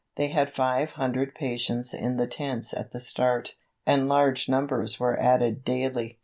[0.15, 3.53] They had five hundred patients in the tents at the start,
[3.85, 6.17] and large numbers were added daily.